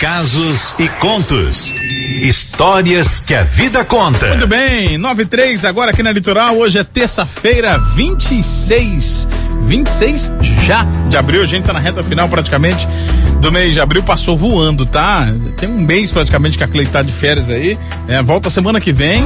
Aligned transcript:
casos 0.00 0.74
e 0.78 0.88
contos. 0.98 1.70
Histórias 2.22 3.20
que 3.20 3.34
a 3.34 3.42
vida 3.42 3.84
conta. 3.84 4.28
Muito 4.28 4.46
bem, 4.46 4.96
93 4.96 5.62
agora 5.66 5.90
aqui 5.90 6.02
na 6.02 6.10
Litoral. 6.10 6.56
Hoje 6.56 6.78
é 6.78 6.84
terça-feira, 6.84 7.78
26. 7.94 9.28
26 9.66 10.30
já 10.66 10.84
de 11.10 11.18
abril. 11.18 11.42
A 11.42 11.46
gente 11.46 11.64
tá 11.64 11.74
na 11.74 11.78
reta 11.78 12.02
final 12.02 12.30
praticamente 12.30 12.86
do 13.42 13.52
mês 13.52 13.74
de 13.74 13.80
abril. 13.80 14.02
Passou 14.02 14.38
voando, 14.38 14.86
tá? 14.86 15.26
Tem 15.58 15.68
um 15.68 15.78
mês 15.78 16.10
praticamente 16.10 16.56
que 16.56 16.64
a 16.64 16.68
Clei 16.68 16.86
tá 16.86 17.02
de 17.02 17.12
férias 17.12 17.50
aí. 17.50 17.78
É, 18.08 18.22
volta 18.22 18.48
semana 18.48 18.80
que 18.80 18.94
vem. 18.94 19.22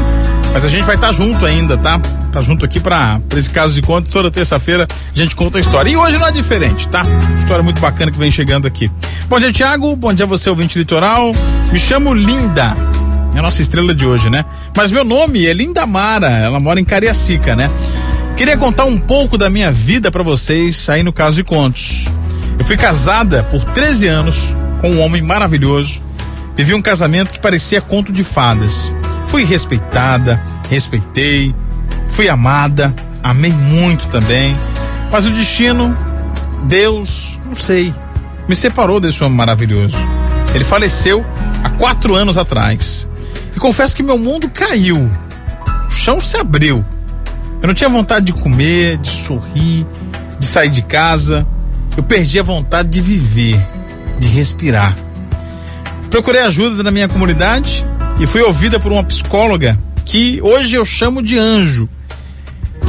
Mas 0.55 0.65
a 0.65 0.69
gente 0.69 0.85
vai 0.85 0.95
estar 0.95 1.09
tá 1.09 1.13
junto 1.13 1.45
ainda, 1.45 1.77
tá? 1.77 1.99
Tá 2.33 2.41
junto 2.41 2.65
aqui 2.65 2.79
pra 2.79 3.21
esse 3.33 3.51
caso 3.51 3.75
de 3.75 3.83
conto. 3.83 4.09
Toda 4.09 4.31
terça-feira 4.31 4.87
a 4.89 5.19
gente 5.19 5.35
conta 5.35 5.59
a 5.59 5.61
história. 5.61 5.91
E 5.91 5.97
hoje 5.97 6.17
não 6.17 6.29
é 6.29 6.31
diferente, 6.31 6.87
tá? 6.91 7.03
História 7.41 7.65
muito 7.65 7.81
bacana 7.81 8.13
que 8.13 8.19
vem 8.19 8.31
chegando 8.31 8.65
aqui. 8.65 8.89
Bom 9.29 9.41
dia, 9.41 9.53
Tiago. 9.53 9.97
Bom 9.97 10.15
dia, 10.15 10.25
você, 10.27 10.49
ouvinte 10.49 10.79
litoral. 10.79 11.33
Me 11.73 11.81
chamo 11.81 12.15
Linda. 12.15 12.73
É 13.35 13.41
a 13.41 13.43
nossa 13.43 13.61
estrela 13.61 13.93
de 13.93 14.07
hoje, 14.07 14.31
né? 14.31 14.45
Mas 14.77 14.93
meu 14.93 15.03
nome 15.03 15.45
é 15.45 15.53
Linda 15.53 15.85
Mara. 15.87 16.31
Ela 16.31 16.61
mora 16.61 16.79
em 16.79 16.85
Cariacica, 16.85 17.57
né? 17.57 17.69
Queria 18.37 18.57
contar 18.57 18.85
um 18.85 18.97
pouco 18.97 19.37
da 19.37 19.51
minha 19.51 19.73
vida 19.73 20.09
para 20.09 20.23
vocês 20.23 20.89
aí 20.89 21.03
no 21.03 21.13
caso 21.13 21.35
de 21.35 21.43
contos. 21.43 21.83
Eu 22.61 22.65
fui 22.65 22.77
casada 22.77 23.43
por 23.51 23.65
13 23.75 24.07
anos 24.07 24.37
com 24.81 24.89
um 24.89 25.05
homem 25.05 25.21
maravilhoso. 25.21 26.01
Vivi 26.57 26.75
um 26.75 26.83
casamento 26.83 27.33
que 27.33 27.41
parecia 27.41 27.81
conto 27.81 28.13
de 28.13 28.23
fadas. 28.23 28.95
Fui 29.35 29.43
respeitada, 29.43 30.41
respeitei, 30.71 31.53
fui 32.15 32.29
amada, 32.29 32.95
amei 33.21 33.53
muito 33.53 34.07
também. 34.07 34.57
Mas 35.11 35.27
o 35.27 35.31
destino, 35.33 35.93
Deus, 36.69 37.11
não 37.45 37.57
sei, 37.57 37.93
me 38.49 38.55
separou 38.55 39.01
desse 39.01 39.25
homem 39.25 39.37
maravilhoso. 39.37 39.97
Ele 40.55 40.65
faleceu 40.67 41.27
há 41.65 41.71
quatro 41.71 42.15
anos 42.15 42.39
atrás. 42.39 43.09
E 43.57 43.59
confesso 43.59 43.97
que 43.97 44.05
meu 44.05 44.17
mundo 44.17 44.49
caiu. 44.51 45.11
O 45.89 45.91
chão 45.91 46.21
se 46.21 46.37
abriu. 46.37 46.85
Eu 47.61 47.67
não 47.67 47.75
tinha 47.75 47.91
vontade 47.91 48.27
de 48.27 48.35
comer, 48.35 48.99
de 48.99 49.27
sorrir, 49.27 49.85
de 50.39 50.47
sair 50.47 50.71
de 50.71 50.83
casa. 50.83 51.45
Eu 51.97 52.05
perdi 52.05 52.39
a 52.39 52.45
vontade 52.45 52.89
de 52.89 53.01
viver, 53.01 53.61
de 54.21 54.29
respirar. 54.29 54.95
Procurei 56.15 56.43
ajuda 56.43 56.81
na 56.85 56.93
minha 56.93 57.09
comunidade 57.09 57.85
e 58.21 58.27
fui 58.29 58.41
ouvida 58.41 58.79
por 58.79 58.93
uma 58.93 59.03
psicóloga 59.03 59.77
que 60.07 60.41
hoje 60.41 60.77
eu 60.77 60.85
chamo 60.85 61.21
de 61.21 61.37
anjo. 61.37 61.89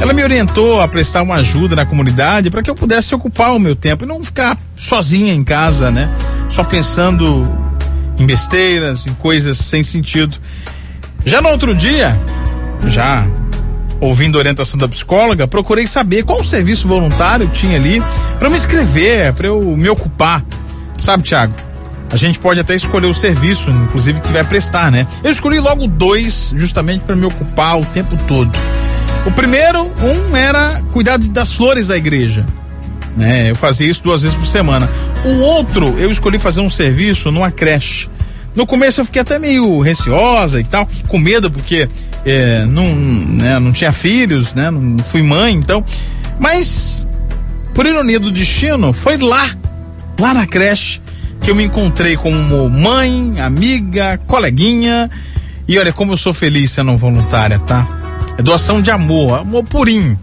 Ela 0.00 0.12
me 0.12 0.22
orientou 0.22 0.80
a 0.80 0.86
prestar 0.86 1.22
uma 1.22 1.34
ajuda 1.34 1.74
na 1.74 1.84
comunidade 1.84 2.52
para 2.52 2.62
que 2.62 2.70
eu 2.70 2.76
pudesse 2.76 3.12
ocupar 3.16 3.52
o 3.52 3.58
meu 3.58 3.74
tempo 3.74 4.04
e 4.04 4.06
não 4.06 4.22
ficar 4.22 4.56
sozinha 4.76 5.34
em 5.34 5.42
casa, 5.42 5.90
né? 5.90 6.08
Só 6.50 6.62
pensando 6.62 7.48
em 8.16 8.24
besteiras, 8.24 9.08
em 9.08 9.14
coisas 9.14 9.58
sem 9.58 9.82
sentido. 9.82 10.36
Já 11.24 11.42
no 11.42 11.48
outro 11.48 11.74
dia, 11.74 12.16
já 12.86 13.26
ouvindo 14.00 14.36
a 14.36 14.38
orientação 14.38 14.78
da 14.78 14.86
psicóloga, 14.86 15.48
procurei 15.48 15.88
saber 15.88 16.22
qual 16.22 16.44
serviço 16.44 16.86
voluntário 16.86 17.48
tinha 17.48 17.74
ali 17.74 18.00
para 18.38 18.48
me 18.48 18.56
inscrever, 18.56 19.34
para 19.34 19.48
eu 19.48 19.60
me 19.76 19.88
ocupar. 19.88 20.44
Sabe, 20.96 21.24
Tiago? 21.24 21.65
A 22.10 22.16
gente 22.16 22.38
pode 22.38 22.60
até 22.60 22.74
escolher 22.74 23.08
o 23.08 23.14
serviço, 23.14 23.68
inclusive, 23.70 24.20
que 24.20 24.32
vai 24.32 24.44
prestar, 24.44 24.90
né? 24.92 25.06
Eu 25.24 25.32
escolhi 25.32 25.58
logo 25.58 25.86
dois, 25.86 26.54
justamente 26.56 27.04
para 27.04 27.16
me 27.16 27.26
ocupar 27.26 27.78
o 27.78 27.84
tempo 27.86 28.16
todo. 28.28 28.50
O 29.26 29.32
primeiro, 29.32 29.90
um 30.00 30.36
era 30.36 30.80
cuidar 30.92 31.18
das 31.18 31.52
flores 31.54 31.88
da 31.88 31.96
igreja. 31.96 32.46
Né? 33.16 33.50
Eu 33.50 33.56
fazia 33.56 33.90
isso 33.90 34.02
duas 34.02 34.22
vezes 34.22 34.36
por 34.36 34.46
semana. 34.46 34.88
O 35.24 35.40
outro, 35.40 35.98
eu 35.98 36.10
escolhi 36.12 36.38
fazer 36.38 36.60
um 36.60 36.70
serviço 36.70 37.32
numa 37.32 37.50
creche. 37.50 38.08
No 38.54 38.66
começo 38.66 39.00
eu 39.00 39.04
fiquei 39.04 39.20
até 39.20 39.38
meio 39.38 39.80
receosa 39.80 40.60
e 40.60 40.64
tal, 40.64 40.88
com 41.08 41.18
medo, 41.18 41.50
porque 41.50 41.88
é, 42.24 42.64
não, 42.66 42.94
né, 42.94 43.58
não 43.58 43.72
tinha 43.72 43.92
filhos, 43.92 44.54
né? 44.54 44.70
Não 44.70 45.04
fui 45.06 45.22
mãe, 45.22 45.54
então. 45.54 45.84
Mas, 46.38 47.06
por 47.74 47.84
ironia 47.84 48.20
do 48.20 48.30
destino, 48.30 48.92
foi 48.92 49.16
lá, 49.18 49.54
lá 50.18 50.32
na 50.32 50.46
creche, 50.46 51.00
que 51.46 51.52
eu 51.52 51.54
me 51.54 51.62
encontrei 51.62 52.16
como 52.16 52.68
mãe, 52.68 53.40
amiga, 53.40 54.18
coleguinha. 54.26 55.08
E 55.68 55.78
olha 55.78 55.92
como 55.92 56.12
eu 56.12 56.16
sou 56.18 56.34
feliz 56.34 56.72
sendo 56.72 56.98
voluntária, 56.98 57.60
tá? 57.60 58.34
É 58.36 58.42
doação 58.42 58.82
de 58.82 58.90
amor, 58.90 59.38
amor 59.38 59.62
purinho. 59.62 60.18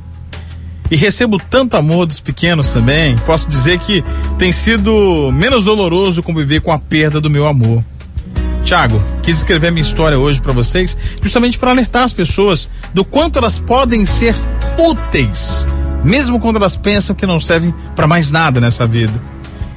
E 0.91 0.97
recebo 0.97 1.37
tanto 1.49 1.77
amor 1.77 2.07
dos 2.07 2.19
pequenos 2.19 2.73
também. 2.73 3.15
Posso 3.19 3.47
dizer 3.47 3.79
que 3.79 4.03
tem 4.37 4.51
sido 4.51 5.31
menos 5.31 5.63
doloroso 5.63 6.21
conviver 6.21 6.59
com 6.59 6.73
a 6.73 6.77
perda 6.77 7.21
do 7.21 7.29
meu 7.29 7.47
amor. 7.47 7.81
Tiago, 8.65 9.01
quis 9.23 9.37
escrever 9.37 9.71
minha 9.71 9.87
história 9.87 10.19
hoje 10.19 10.41
para 10.41 10.51
vocês, 10.51 10.97
justamente 11.21 11.57
para 11.57 11.71
alertar 11.71 12.03
as 12.03 12.11
pessoas 12.11 12.67
do 12.93 13.05
quanto 13.05 13.39
elas 13.39 13.57
podem 13.59 14.05
ser 14.05 14.35
úteis, 14.77 15.65
mesmo 16.03 16.37
quando 16.41 16.57
elas 16.57 16.75
pensam 16.75 17.15
que 17.15 17.25
não 17.25 17.39
servem 17.39 17.73
para 17.95 18.07
mais 18.07 18.29
nada 18.29 18.59
nessa 18.59 18.85
vida 18.85 19.31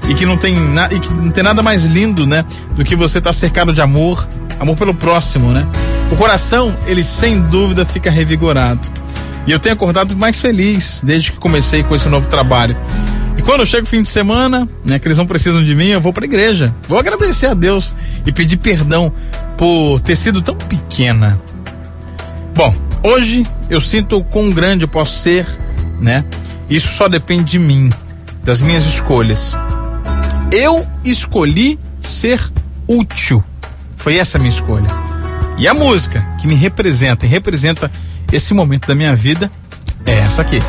e 0.08 0.14
que 0.14 0.26
não 0.26 0.36
tem, 0.36 0.54
na, 0.54 0.86
e 0.86 1.00
que 1.00 1.12
não 1.12 1.30
tem 1.30 1.42
nada 1.42 1.62
mais 1.62 1.84
lindo, 1.84 2.26
né, 2.26 2.44
do 2.76 2.84
que 2.84 2.94
você 2.94 3.18
estar 3.18 3.32
tá 3.32 3.38
cercado 3.38 3.72
de 3.72 3.80
amor, 3.80 4.26
amor 4.60 4.76
pelo 4.76 4.94
próximo, 4.94 5.52
né? 5.52 5.66
O 6.10 6.16
coração, 6.16 6.76
ele 6.86 7.02
sem 7.02 7.40
dúvida 7.42 7.84
fica 7.86 8.10
revigorado. 8.10 8.88
E 9.46 9.52
eu 9.52 9.60
tenho 9.60 9.74
acordado 9.74 10.16
mais 10.16 10.40
feliz 10.40 11.00
desde 11.04 11.32
que 11.32 11.38
comecei 11.38 11.82
com 11.84 11.94
esse 11.94 12.08
novo 12.08 12.28
trabalho. 12.28 12.76
E 13.38 13.42
quando 13.42 13.66
chego 13.66 13.86
fim 13.86 14.02
de 14.02 14.08
semana, 14.08 14.66
né, 14.84 14.98
que 14.98 15.06
eles 15.06 15.18
não 15.18 15.26
precisam 15.26 15.62
de 15.62 15.74
mim, 15.74 15.88
eu 15.88 16.00
vou 16.00 16.12
para 16.12 16.24
a 16.24 16.26
igreja. 16.28 16.74
Vou 16.88 16.98
agradecer 16.98 17.46
a 17.46 17.54
Deus 17.54 17.94
e 18.24 18.32
pedir 18.32 18.56
perdão 18.56 19.12
por 19.56 20.00
ter 20.00 20.16
sido 20.16 20.42
tão 20.42 20.56
pequena. 20.56 21.38
Bom, 22.54 22.74
hoje 23.04 23.46
eu 23.68 23.80
sinto 23.80 24.16
o 24.16 24.24
quão 24.24 24.50
grande 24.50 24.84
eu 24.84 24.88
posso 24.88 25.18
ser, 25.20 25.46
né? 26.00 26.24
Isso 26.68 26.88
só 26.96 27.08
depende 27.08 27.52
de 27.52 27.58
mim, 27.58 27.90
das 28.44 28.60
minhas 28.60 28.84
escolhas. 28.86 29.54
Eu 30.52 30.86
escolhi 31.04 31.78
ser 32.00 32.40
útil. 32.88 33.42
Foi 33.98 34.16
essa 34.18 34.38
a 34.38 34.40
minha 34.40 34.54
escolha. 34.54 34.88
E 35.58 35.66
a 35.66 35.74
música 35.74 36.22
que 36.40 36.46
me 36.46 36.54
representa 36.54 37.26
e 37.26 37.28
representa 37.28 37.90
esse 38.32 38.54
momento 38.54 38.86
da 38.86 38.94
minha 38.94 39.14
vida 39.16 39.50
é 40.04 40.18
essa 40.20 40.42
aqui. 40.42 40.60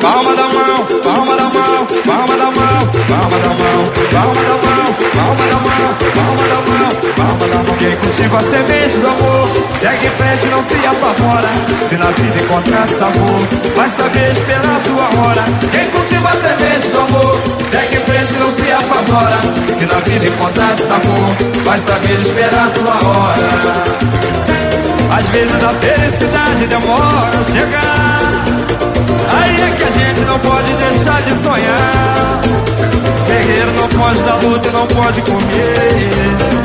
Palma 0.00 0.36
da 0.36 0.48
mão, 0.48 0.86
palma 1.02 1.36
da 1.36 1.48
mão, 1.50 1.86
palma 2.06 2.36
da 2.36 2.50
mão, 2.50 2.92
palma 3.08 3.38
da 3.38 3.48
mão, 3.48 3.92
palma 4.10 4.42
da 4.42 4.56
mão, 4.56 5.05
Quem 7.86 7.96
cultiva 7.98 8.38
a 8.38 8.40
semente 8.40 8.98
do 8.98 9.06
amor, 9.06 9.48
segue 9.80 10.06
em 10.08 10.10
frente, 10.10 10.46
não 10.46 10.68
se 10.68 10.86
apavora. 10.86 11.48
Se 11.88 11.96
na 11.96 12.10
vida 12.10 12.42
encontrar 12.42 12.88
sabor, 12.88 13.46
vai 13.76 13.90
saber 13.96 14.32
esperar 14.32 14.84
sua 14.84 15.04
hora. 15.16 15.44
Quem 15.70 15.88
cultiva 15.92 16.30
a 16.30 16.32
semente 16.32 16.88
do 16.88 16.98
amor, 16.98 17.40
segue 17.70 17.96
em 17.96 18.00
frente, 18.00 18.32
não 18.40 18.56
se 18.56 18.72
apavora. 18.72 19.40
Se 19.78 19.86
na 19.86 20.00
vida 20.00 20.26
encontrar 20.26 20.76
sabor, 20.76 21.36
vai 21.64 21.80
saber 21.86 22.20
esperar 22.22 22.72
sua 22.72 23.08
hora. 23.08 23.48
Às 25.16 25.28
vezes 25.28 25.62
a 25.62 25.70
felicidade 25.74 26.66
demora 26.66 27.38
a 27.38 27.42
chegar. 27.44 28.30
Aí 29.28 29.62
é 29.62 29.70
que 29.76 29.84
a 29.84 29.90
gente 29.90 30.20
não 30.22 30.40
pode 30.40 30.72
deixar 30.74 31.22
de 31.22 31.40
sonhar. 31.40 32.40
Guerreiro 33.28 33.72
não 33.74 33.88
pode 33.90 34.20
dar 34.24 34.42
luta 34.42 34.68
e 34.68 34.72
não 34.72 34.86
pode 34.88 35.22
comer. 35.22 36.55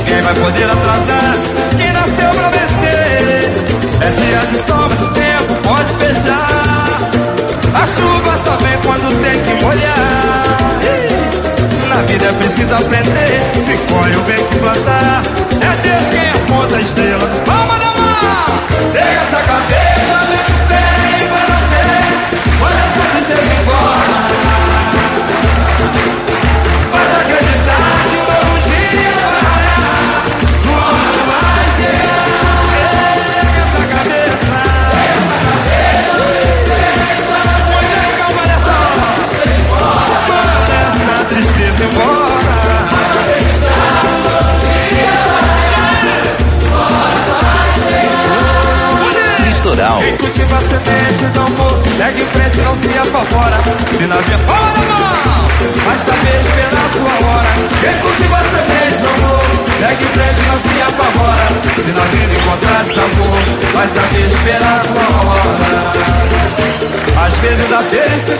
Ninguém 0.00 0.22
vai 0.22 0.34
poder 0.34 0.64
atrasar 0.64 1.34
quem 1.76 1.92
nasceu 1.92 2.30
pra 2.30 2.48
vencer. 2.48 3.52
É 4.00 4.10
dia 4.12 4.46
de 4.46 4.56
sol, 4.66 4.88
mas 4.88 5.02
o 5.02 5.08
tempo 5.12 5.54
pode 5.62 5.92
fechar. 5.98 7.10
A 7.74 7.86
chuva 7.86 8.40
só 8.42 8.56
vem 8.56 8.78
quando 8.80 9.20
tem 9.20 9.42
que 9.42 9.62
molhar. 9.62 10.80
Na 11.86 12.00
vida 12.02 12.28
é 12.28 12.32
preciso 12.32 12.74
aprender. 12.74 13.42
Se 13.52 13.92
colhe 13.92 14.16
o 14.16 14.22
bem 14.22 14.42
que 14.46 14.58
plantar. 14.58 15.19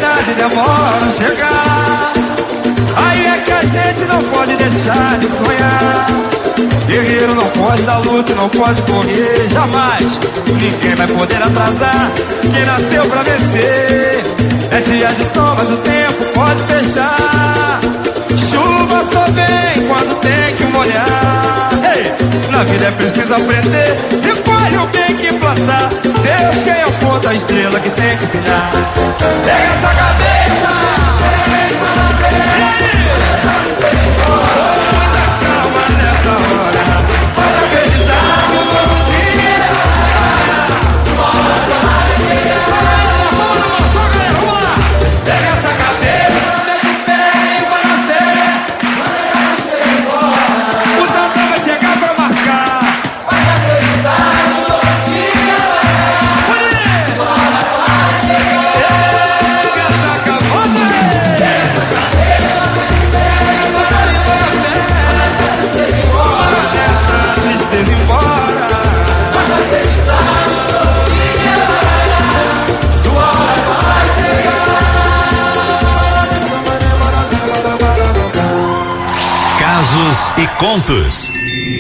Vai 0.01 1.11
chegar. 1.17 2.13
Aí 2.97 3.27
é 3.27 3.39
que 3.39 3.53
a 3.53 3.63
gente 3.63 4.05
não 4.07 4.23
pode 4.25 4.57
deixar 4.57 5.19
de 5.19 5.27
sonhar. 5.27 6.07
Guerreiro 6.87 7.35
não 7.35 7.49
pode 7.51 7.83
dar 7.83 7.99
luta, 7.99 8.35
não 8.35 8.49
pode 8.49 8.83
correr 8.83 9.49
jamais. 9.49 10.19
Ninguém 10.47 10.95
vai 10.97 11.07
poder 11.07 11.43
atrasar 11.43 12.11
quem 12.41 12.65
nasceu 12.65 13.07
pra 13.09 13.23
vencer. 13.23 14.23
É 14.71 14.81
dia 14.81 15.13
de 15.15 15.35
sol, 15.35 15.55
mas 15.57 15.73
o 15.73 15.77
tempo 15.79 16.25
pode 16.35 16.63
fechar. 16.67 17.81
Chuva 18.51 19.07
só 19.13 19.25
vem 19.33 19.87
quando 19.87 20.21
tem 20.21 20.57
que 20.57 20.65
molhar. 20.65 21.71
Ei, 21.95 22.51
na 22.51 22.65
vida 22.65 22.87
é 22.87 22.91
preciso 22.93 23.35
aprender. 23.35 24.40
E 24.71 24.77
colhe 24.77 24.79
o 24.79 24.87
bem 24.87 25.17
que 25.17 25.33
plantar. 25.39 25.89
Deus 25.89 26.63
quem 26.63 26.83
aponta 26.83 27.31
a 27.31 27.35
estrela 27.35 27.81
que 27.81 27.91
tem 27.91 28.17
que 28.19 28.27
brilhar. 28.27 28.71
Pega 29.45 29.53
essa 29.53 29.95
cabeça! 29.95 30.90
E 80.37 80.47
contos. 80.59 81.31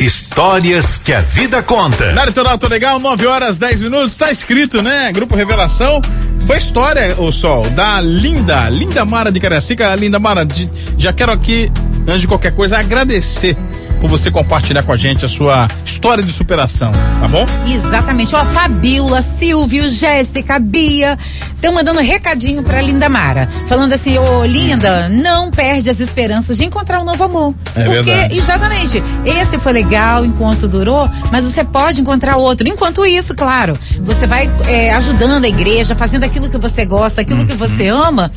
Histórias 0.00 0.96
que 0.98 1.12
a 1.12 1.20
vida 1.20 1.62
conta. 1.64 2.12
Na 2.12 2.24
Litoral 2.24 2.56
Tô 2.58 2.68
Legal, 2.68 2.98
9 3.00 3.26
horas 3.26 3.58
10 3.58 3.80
minutos, 3.80 4.16
tá 4.16 4.30
escrito, 4.30 4.80
né? 4.82 5.10
Grupo 5.12 5.34
Revelação. 5.34 6.00
Foi 6.46 6.56
história, 6.58 7.20
o 7.20 7.32
Sol, 7.32 7.68
da 7.70 8.00
Linda, 8.00 8.68
Linda 8.70 9.04
Mara 9.04 9.30
de 9.32 9.40
Caracica. 9.40 9.94
Linda 9.96 10.18
Mara, 10.18 10.44
de- 10.44 10.68
já 10.96 11.12
quero 11.12 11.32
aqui, 11.32 11.70
antes 12.06 12.20
de 12.22 12.28
qualquer 12.28 12.54
coisa, 12.54 12.78
agradecer 12.78 13.56
por 14.00 14.08
você 14.08 14.30
compartilhar 14.30 14.82
com 14.84 14.92
a 14.92 14.96
gente 14.96 15.24
a 15.24 15.28
sua 15.28 15.68
história 15.84 16.24
de 16.24 16.32
superação, 16.32 16.90
tá 16.92 17.28
bom? 17.28 17.44
Exatamente. 17.66 18.34
Ó, 18.34 18.44
Fabiola, 18.46 19.22
Silvio, 19.38 19.86
Jéssica, 19.90 20.58
Bia, 20.58 21.18
estão 21.60 21.72
mandando 21.74 22.00
recadinho 22.00 22.62
pra 22.62 22.80
Linda 22.80 23.08
Mara. 23.08 23.46
Falando 23.68 23.92
assim, 23.92 24.16
ô 24.18 24.44
Linda, 24.44 25.08
não 25.10 25.50
perde 25.50 25.90
as 25.90 26.00
esperanças 26.00 26.56
de 26.56 26.64
encontrar 26.64 27.00
um 27.00 27.04
novo 27.04 27.22
amor. 27.22 27.54
É 27.76 27.84
Porque, 27.84 28.02
verdade. 28.02 28.38
exatamente, 28.38 29.02
esse 29.26 29.58
foi 29.58 29.72
legal 29.72 30.24
enquanto 30.24 30.66
durou, 30.66 31.08
mas 31.30 31.44
você 31.44 31.62
pode 31.62 32.00
encontrar 32.00 32.36
outro. 32.36 32.66
Enquanto 32.66 33.04
isso, 33.04 33.34
claro, 33.34 33.78
você 34.00 34.26
vai 34.26 34.50
é, 34.66 34.92
ajudando 34.94 35.44
a 35.44 35.48
igreja, 35.48 35.94
fazendo 35.94 36.24
aquilo 36.24 36.48
que 36.48 36.56
você 36.58 36.84
gosta, 36.86 37.20
aquilo 37.20 37.46
que 37.46 37.52
Uhum. 37.52 37.58
você 37.58 37.88
ama. 37.88 38.30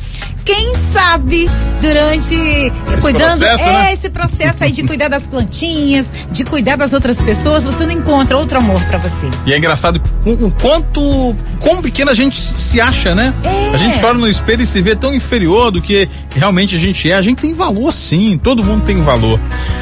Quem 0.44 0.74
sabe 0.92 1.48
durante 1.80 2.70
cuidando 3.00 3.38
processo, 3.38 3.62
é 3.62 3.72
né? 3.72 3.94
esse 3.94 4.10
processo 4.10 4.56
aí 4.62 4.72
de 4.72 4.82
cuidar 4.86 5.08
das 5.08 5.26
plantinhas, 5.26 6.04
de 6.32 6.44
cuidar 6.44 6.76
das 6.76 6.92
outras 6.92 7.16
pessoas, 7.22 7.64
você 7.64 7.86
não 7.86 7.92
encontra 7.92 8.36
outro 8.36 8.58
amor 8.58 8.82
pra 8.84 8.98
você. 8.98 9.30
E 9.46 9.52
é 9.54 9.56
engraçado 9.58 10.00
o, 10.26 10.46
o 10.46 10.50
quanto, 10.50 11.34
quão 11.60 11.80
pequena 11.80 12.12
a 12.12 12.14
gente 12.14 12.36
se 12.38 12.78
acha, 12.80 13.13
né? 13.14 13.34
É. 13.42 13.74
A 13.74 13.76
gente 13.76 14.04
olha 14.04 14.18
no 14.18 14.28
espelho 14.28 14.62
e 14.62 14.66
se 14.66 14.80
vê 14.82 14.96
tão 14.96 15.14
inferior 15.14 15.70
do 15.70 15.80
que 15.80 16.08
realmente 16.30 16.74
a 16.74 16.78
gente 16.78 17.10
é. 17.10 17.14
A 17.14 17.22
gente 17.22 17.40
tem 17.40 17.54
valor 17.54 17.92
sim, 17.92 18.38
todo 18.42 18.64
mundo 18.64 18.84
tem 18.84 19.00
valor. 19.02 19.38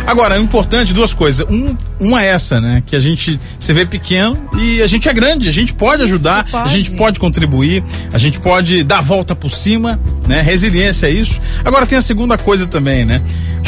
Agora, 0.07 0.37
é 0.37 0.41
importante 0.41 0.93
duas 0.93 1.13
coisas. 1.13 1.47
Um, 1.49 1.77
uma 2.01 2.23
é 2.23 2.29
essa, 2.29 2.61
né? 2.61 2.83
Que 2.87 2.97
a 2.97 3.01
gente 3.01 3.39
se 3.59 3.73
vê 3.73 3.85
pequeno 3.85 4.37
e 4.59 4.83
a 4.83 4.87
gente 4.87 5.09
é 5.09 5.13
grande, 5.13 5.49
a 5.49 5.53
gente 5.53 5.73
pode 5.75 6.03
ajudar, 6.03 6.41
a 6.41 6.45
pode. 6.45 6.77
gente 6.77 6.91
pode 6.93 7.19
contribuir, 7.19 7.83
a 8.13 8.19
gente 8.19 8.41
pode 8.41 8.83
dar 8.85 8.99
a 8.99 9.03
volta 9.03 9.35
por 9.35 9.51
cima, 9.51 9.99
né? 10.27 10.43
Resiliência 10.43 11.07
é 11.07 11.11
isso. 11.11 11.39
Agora 11.65 11.87
tem 11.87 11.99
a 11.99 12.03
segunda 12.03 12.37
coisa 12.37 12.67
também, 12.67 13.05
né? 13.05 13.23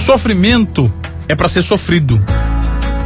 Sofrimento 0.07 0.93
é 1.29 1.35
para 1.35 1.49
ser 1.49 1.63
sofrido. 1.63 2.21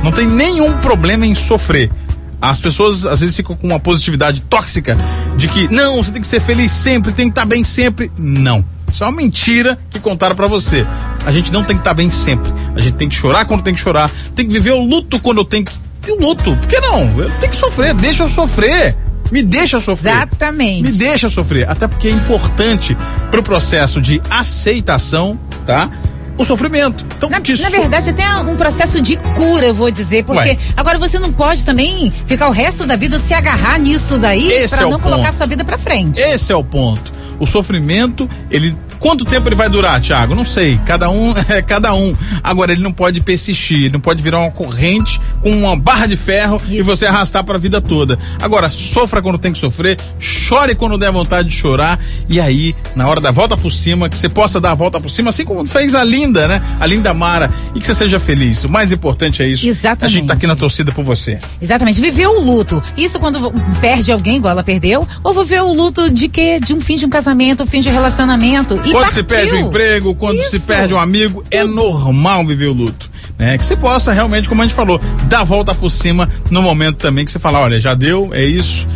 Não 0.03 0.13
tem 0.13 0.27
nenhum 0.27 0.79
problema 0.79 1.27
em 1.27 1.35
sofrer. 1.35 1.91
As 2.40 2.61
pessoas 2.61 3.05
às 3.05 3.20
vezes 3.20 3.37
ficam 3.37 3.56
com 3.56 3.67
uma 3.67 3.81
positividade 3.81 4.43
tóxica 4.43 4.96
de 5.37 5.49
que 5.49 5.73
não, 5.73 5.96
você 5.96 6.12
tem 6.12 6.23
que 6.23 6.29
ser 6.29 6.40
feliz 6.43 6.70
sempre, 6.82 7.12
tem 7.12 7.26
que 7.26 7.32
estar 7.32 7.46
bem 7.46 7.64
sempre. 7.64 8.11
Não. 8.17 8.64
Isso 8.88 9.05
é 9.05 9.06
uma 9.06 9.17
mentira 9.17 9.79
que 9.90 10.00
contaram 10.00 10.35
pra 10.35 10.46
você. 10.46 10.87
A 11.25 11.32
gente 11.32 11.52
não 11.52 11.62
tem 11.64 11.76
que 11.76 11.82
estar 11.82 11.94
bem 11.94 12.11
sempre. 12.11 12.50
A 12.75 12.81
gente 12.81 12.96
tem 12.96 13.08
que 13.08 13.17
chorar 13.17 13.44
quando 13.44 13.62
tem 13.62 13.75
que 13.75 13.81
chorar. 13.81 14.11
Tem 14.35 14.46
que 14.46 14.52
viver 14.52 14.73
o 14.73 14.82
luto 14.82 15.20
quando 15.20 15.38
eu 15.38 15.44
tenho 15.44 15.64
que 15.64 16.12
o 16.12 16.20
luto. 16.20 16.56
Por 16.56 16.69
que 16.69 16.81
não? 16.81 17.20
Eu 17.20 17.31
tenho 17.38 17.52
que 17.52 17.58
sofrer, 17.58 17.94
deixa 17.94 18.23
eu 18.23 18.29
sofrer. 18.31 18.96
Me 19.31 19.43
deixa 19.43 19.79
sofrer. 19.81 20.12
Exatamente. 20.12 20.82
Me 20.82 20.99
deixa 20.99 21.29
sofrer. 21.29 21.69
Até 21.69 21.87
porque 21.87 22.08
é 22.08 22.12
importante 22.12 22.96
pro 23.31 23.43
processo 23.43 24.00
de 24.00 24.20
aceitação, 24.31 25.38
tá? 25.67 25.90
O 26.38 26.44
sofrimento. 26.44 27.05
Então, 27.17 27.29
Na, 27.29 27.40
na 27.40 27.70
verdade, 27.70 28.11
até 28.11 28.29
um 28.38 28.56
processo 28.56 29.02
de 29.02 29.17
cura, 29.35 29.67
eu 29.67 29.75
vou 29.75 29.90
dizer, 29.90 30.25
porque 30.25 30.50
Ué. 30.50 30.58
agora 30.76 30.99
você 30.99 31.19
não 31.19 31.32
pode 31.32 31.64
também 31.64 32.12
ficar 32.26 32.49
o 32.49 32.52
resto 32.52 32.87
da 32.87 32.94
vida 32.96 33.19
se 33.19 33.35
agarrar 33.35 33.79
nisso 33.79 34.19
daí 34.19 34.69
pra 34.69 34.82
é 34.82 34.90
não 34.90 35.00
colocar 35.00 35.35
sua 35.35 35.46
vida 35.46 35.64
pra 35.64 35.76
frente. 35.79 36.20
Esse 36.20 36.52
é 36.52 36.56
o 36.56 36.62
ponto. 36.62 37.12
O 37.40 37.46
sofrimento, 37.46 38.29
ele. 38.50 38.76
Quanto 39.00 39.25
tempo 39.25 39.49
ele 39.49 39.56
vai 39.56 39.69
durar, 39.69 40.00
Thiago? 40.00 40.35
Não 40.35 40.45
sei. 40.45 40.79
Cada 40.87 41.11
um 41.11 41.35
é 41.49 41.62
cada 41.62 41.95
um. 41.95 42.14
Agora, 42.43 42.73
ele 42.73 42.83
não 42.83 42.93
pode 42.93 43.21
persistir, 43.21 43.78
ele 43.78 43.90
não 43.90 44.00
pode 44.00 44.23
virar 44.23 44.40
uma 44.40 44.50
corrente 44.50 45.21
com 45.43 45.50
uma 45.50 45.76
barra 45.76 46.07
de 46.07 46.17
ferro 46.17 46.61
e 46.69 46.83
você 46.83 47.07
arrastar 47.07 47.45
para 47.45 47.57
a 47.57 47.61
vida 47.61 47.81
toda. 47.81 48.19
Agora, 48.40 48.71
sofra 48.93 49.23
quando 49.23 49.38
tem 49.38 49.52
que 49.52 49.59
sofrer, 49.59 49.99
chore 50.19 50.75
quando 50.75 50.99
der 50.99 51.12
vontade 51.12 51.49
de 51.49 51.55
chorar, 51.55 51.99
e 52.28 52.40
aí, 52.40 52.75
na 52.95 53.07
hora 53.09 53.21
da 53.21 53.31
volta 53.31 53.57
por 53.57 53.73
cima, 53.73 54.09
que 54.09 54.17
você 54.17 54.28
possa 54.28 54.61
dar 54.61 54.73
a 54.73 54.75
volta 54.75 55.00
por 55.00 55.11
cima, 55.11 55.31
assim 55.31 55.45
como 55.45 55.67
fez 55.67 55.95
a 55.95 56.05
Linda, 56.05 56.49
né? 56.49 56.61
A 56.81 56.87
Linda 56.87 57.14
Mara, 57.14 57.50
e 57.75 57.81
que 57.81 57.87
você 57.87 57.95
seja 57.95 58.19
feliz. 58.21 58.64
O 58.64 58.69
mais 58.69 58.93
importante 58.93 59.43
é 59.43 59.49
isso. 59.49 59.67
A 59.67 59.71
Exatamente. 59.71 60.14
gente 60.14 60.26
tá 60.26 60.35
aqui 60.35 60.47
na 60.47 60.57
torcida 60.57 60.93
por 60.93 61.05
você. 61.05 61.38
Exatamente, 61.61 62.00
viver 62.00 62.26
o 62.26 62.40
luto. 62.40 62.83
Isso 62.97 63.19
quando 63.19 63.52
perde 63.81 64.11
alguém, 64.11 64.37
igual 64.37 64.52
ela 64.52 64.64
perdeu, 64.64 65.07
ou 65.23 65.35
viver 65.35 65.62
o 65.62 65.73
luto 65.73 66.11
de 66.11 66.28
quê? 66.28 66.61
De 66.61 66.73
um 66.73 66.81
fim 66.81 66.97
de 66.97 67.07
um 67.07 67.11
casamento, 67.11 67.62
um 67.62 67.67
fim 67.67 67.81
de 67.81 67.88
relacionamento. 67.88 68.75
E 68.88 68.92
quando 68.92 69.04
partiu. 69.04 69.23
se 69.23 69.28
perde 69.28 69.54
o 69.54 69.59
emprego, 69.59 70.14
quando 70.14 70.40
se 70.45 70.57
Isso. 70.57 70.66
perde 70.66 70.95
um 70.95 70.99
amigo, 70.99 71.45
é 71.50 71.64
normal 71.64 72.47
viver 72.47 72.66
o 72.66 72.73
luto. 72.73 73.09
Né? 73.38 73.57
Que 73.59 73.64
você 73.64 73.76
possa 73.76 74.12
realmente, 74.12 74.49
como 74.49 74.62
a 74.62 74.66
gente 74.66 74.75
falou, 74.75 74.99
dar 75.28 75.40
a 75.40 75.45
volta 75.45 75.75
por 75.75 75.90
cima 75.90 76.28
no 76.50 76.62
momento 76.62 76.97
também 76.97 77.25
que 77.25 77.30
você 77.30 77.38
fala, 77.38 77.61
olha, 77.61 77.80
já 77.80 77.95
deu, 77.95 78.30
é 78.33 78.45
isso. 78.45 78.87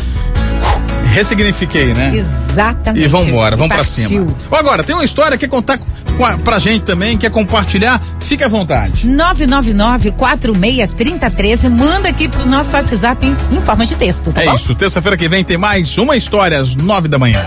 Ressignifiquei, 1.12 1.92
né? 1.92 2.25
Exatamente. 2.50 3.04
E 3.04 3.08
vambora, 3.08 3.56
vamos 3.56 3.75
pra 3.75 3.84
partiu. 3.84 4.08
cima. 4.08 4.34
Agora, 4.50 4.82
tem 4.82 4.94
uma 4.94 5.04
história 5.04 5.37
que 5.37 5.46
contar 5.46 5.78
com 6.16 6.25
a, 6.25 6.38
pra 6.38 6.58
gente 6.58 6.84
também, 6.84 7.18
quer 7.18 7.30
compartilhar, 7.30 8.00
fique 8.28 8.42
à 8.42 8.49
vontade. 8.49 9.06
999-463013. 9.06 11.68
Manda 11.68 12.08
aqui 12.08 12.28
pro 12.28 12.46
nosso 12.46 12.70
WhatsApp 12.72 13.26
em, 13.26 13.37
em 13.56 13.61
forma 13.62 13.84
de 13.87 13.94
texto, 13.96 14.32
tá 14.32 14.42
é 14.42 14.46
bom? 14.46 14.54
isso, 14.54 14.75
terça-feira 14.75 15.16
que 15.16 15.28
vem 15.28 15.44
tem 15.44 15.58
mais 15.58 15.96
uma 15.99 16.16
história 16.16 16.58
às 16.58 16.75
nove 16.76 17.08
da 17.08 17.18
manhã. 17.18 17.40